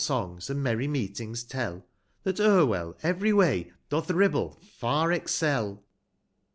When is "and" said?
0.49-0.63